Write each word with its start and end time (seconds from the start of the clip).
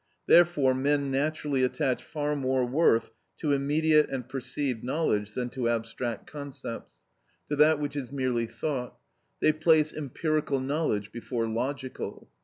Therefore 0.25 0.73
men 0.73 1.11
naturally 1.11 1.61
attach 1.61 2.01
far 2.03 2.35
more 2.35 2.65
worth 2.65 3.11
to 3.37 3.51
immediate 3.53 4.09
and 4.09 4.27
perceived 4.27 4.83
knowledge 4.83 5.33
than 5.33 5.49
to 5.49 5.69
abstract 5.69 6.25
concepts, 6.25 7.01
to 7.49 7.55
that 7.57 7.79
which 7.79 7.95
is 7.95 8.11
merely 8.11 8.47
thought; 8.47 8.97
they 9.41 9.53
place 9.53 9.93
empirical 9.93 10.59
knowledge 10.59 11.11
before 11.11 11.47
logical. 11.47 12.27